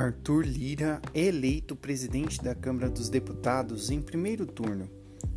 [0.00, 4.88] Arthur Lira é eleito presidente da Câmara dos Deputados em primeiro turno,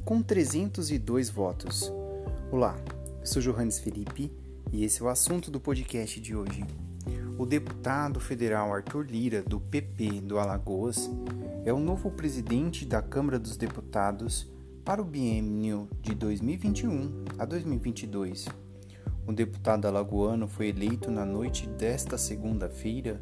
[0.06, 1.92] com 302 votos.
[2.50, 2.82] Olá,
[3.26, 4.32] sou Johannes Felipe
[4.72, 6.64] e esse é o assunto do podcast de hoje.
[7.38, 11.10] O deputado federal Arthur Lira, do PP do Alagoas,
[11.66, 14.50] é o novo presidente da Câmara dos Deputados
[14.86, 18.48] para o biênio de 2021 a 2022.
[19.28, 23.22] O deputado alagoano foi eleito na noite desta segunda-feira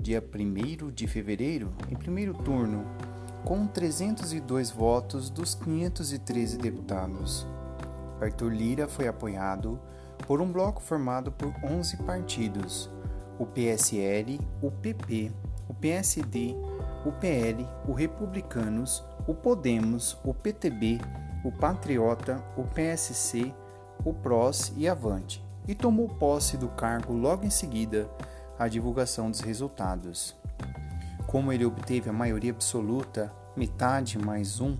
[0.00, 2.84] dia 1 de fevereiro, em primeiro turno,
[3.44, 7.46] com 302 votos dos 513 deputados.
[8.20, 9.78] Arthur Lira foi apoiado
[10.26, 12.90] por um bloco formado por 11 partidos:
[13.38, 15.32] o PSL, o PP,
[15.68, 16.54] o PSD,
[17.04, 20.98] o PL, o Republicanos, o Podemos, o PTB,
[21.44, 23.54] o Patriota, o PSC,
[24.04, 28.08] o PROS e Avante, e tomou posse do cargo logo em seguida
[28.58, 30.34] a divulgação dos resultados.
[31.26, 34.76] Como ele obteve a maioria absoluta, metade mais um,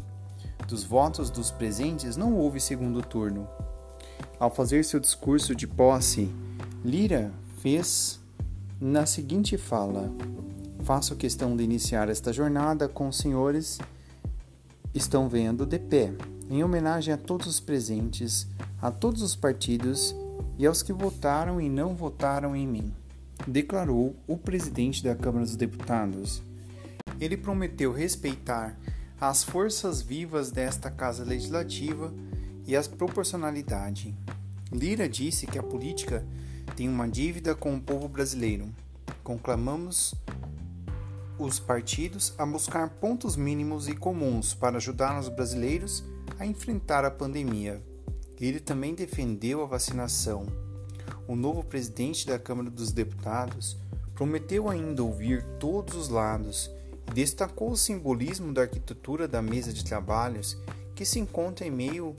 [0.66, 3.48] dos votos dos presentes, não houve segundo turno.
[4.38, 6.32] Ao fazer seu discurso de posse,
[6.84, 8.20] Lira fez
[8.80, 10.10] na seguinte fala:
[10.82, 13.78] Faço questão de iniciar esta jornada com os senhores
[14.94, 16.12] estão vendo de pé,
[16.48, 18.46] em homenagem a todos os presentes,
[18.80, 20.14] a todos os partidos
[20.58, 22.94] e aos que votaram e não votaram em mim
[23.46, 26.42] declarou o presidente da Câmara dos Deputados.
[27.20, 28.76] Ele prometeu respeitar
[29.20, 32.12] as forças vivas desta Casa Legislativa
[32.66, 34.14] e as proporcionalidade.
[34.72, 36.26] Lira disse que a política
[36.74, 38.68] tem uma dívida com o povo brasileiro.
[39.22, 40.14] Conclamamos
[41.38, 46.04] os partidos a buscar pontos mínimos e comuns para ajudar os brasileiros
[46.38, 47.80] a enfrentar a pandemia.
[48.40, 50.46] Ele também defendeu a vacinação
[51.28, 53.76] o novo presidente da Câmara dos Deputados
[54.14, 56.70] prometeu ainda ouvir todos os lados
[57.08, 60.56] e destacou o simbolismo da arquitetura da mesa de trabalhos
[60.94, 62.16] que se encontra em meio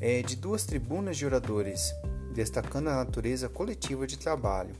[0.00, 1.94] é, de duas tribunas de oradores,
[2.34, 4.74] destacando a natureza coletiva de trabalho.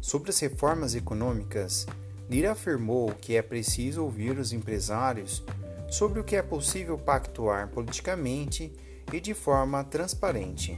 [0.00, 1.86] Sobre as reformas econômicas,
[2.30, 5.44] Lira afirmou que é preciso ouvir os empresários
[5.88, 8.72] sobre o que é possível pactuar politicamente
[9.12, 10.76] e de forma transparente.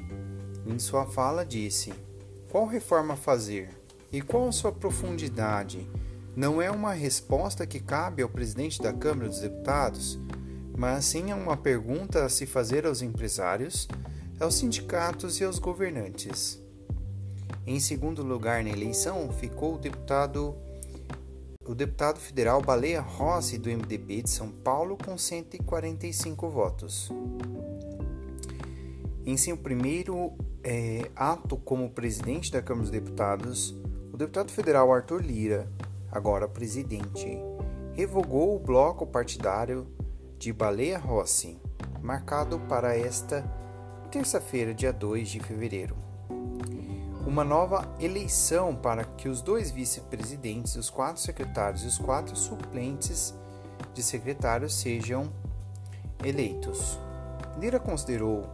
[0.69, 1.95] Em sua fala, disse:
[2.51, 3.71] Qual reforma fazer?
[4.13, 5.89] E qual sua profundidade?
[6.37, 10.19] Não é uma resposta que cabe ao presidente da Câmara dos Deputados,
[10.77, 13.89] mas sim é uma pergunta a se fazer aos empresários,
[14.39, 16.63] aos sindicatos e aos governantes.
[17.67, 20.55] Em segundo lugar na eleição ficou o deputado
[21.67, 27.11] o deputado federal Baleia Rossi do MDB de São Paulo com 145 votos.
[29.27, 30.33] Em seu primeiro
[30.63, 33.77] é, ato como presidente da Câmara dos Deputados,
[34.13, 35.71] o deputado federal Arthur Lira,
[36.11, 37.39] agora presidente,
[37.93, 39.87] revogou o bloco partidário
[40.39, 41.61] de Baleia Rossi,
[42.03, 43.45] marcado para esta
[44.11, 45.97] terça-feira, dia 2 de fevereiro.
[47.27, 53.35] Uma nova eleição para que os dois vice-presidentes, os quatro secretários e os quatro suplentes
[53.93, 55.31] de secretários sejam
[56.25, 56.99] eleitos.
[57.61, 58.45] Lira considerou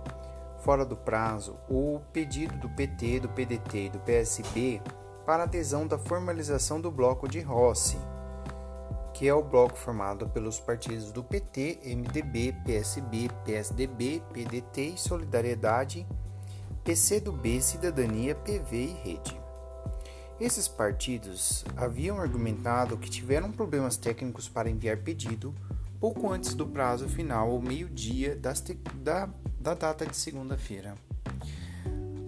[0.65, 4.81] fora do prazo o pedido do PT, do PDT e do PSB
[5.27, 7.99] para adesão da formalização do bloco de Rossi,
[9.13, 16.07] que é o bloco formado pelos partidos do PT, MDB, PSB, PSDB, PDT e Solidariedade,
[16.83, 19.41] PCdoB, Cidadania, PV e Rede.
[20.41, 25.55] Esses partidos haviam argumentado que tiveram problemas técnicos para enviar pedido
[26.01, 28.55] pouco antes do prazo final, ao meio-dia da
[29.65, 30.95] da data de segunda-feira.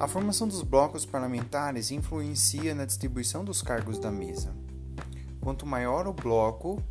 [0.01, 4.55] A formação dos blocos parlamentares influencia na distribuição dos cargos da mesa.
[5.43, 6.83] Quanto maior o bloco,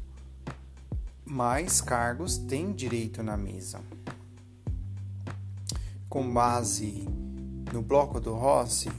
[1.25, 3.81] mais cargos tem direito na mesa.
[6.07, 7.07] Com base
[7.73, 8.91] no bloco do Rossi,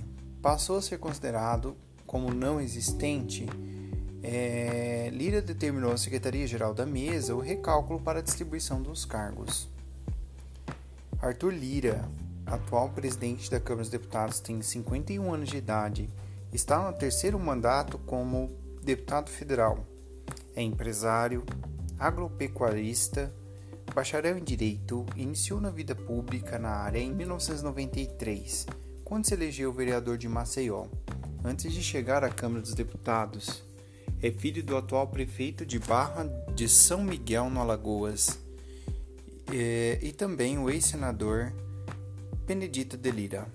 [0.43, 3.47] passou a ser considerado como não existente.
[4.21, 9.76] É, Lira determinou à Secretaria-Geral da Mesa o recálculo para a distribuição dos cargos.
[11.27, 12.09] Arthur Lira,
[12.47, 16.09] atual presidente da Câmara dos Deputados, tem 51 anos de idade,
[16.53, 19.85] está no terceiro mandato como deputado federal.
[20.55, 21.45] É empresário,
[21.99, 23.35] agropecuarista,
[23.93, 28.65] bacharel em Direito, iniciou na vida pública na área em 1993,
[29.05, 30.87] quando se elegeu vereador de Maceió,
[31.45, 33.65] antes de chegar à Câmara dos Deputados.
[34.23, 36.25] É filho do atual prefeito de Barra
[36.55, 38.46] de São Miguel, no Alagoas
[39.53, 41.53] e, e também o ex-senador
[42.47, 43.47] Benedito de Lira.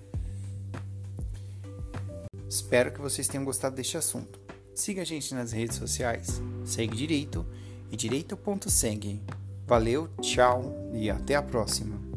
[2.48, 4.38] Espero que vocês tenham gostado deste assunto.
[4.74, 7.46] Siga a gente nas redes sociais, segue direito
[7.90, 9.22] e direito.segue.
[9.66, 12.11] Valeu, tchau e até a próxima.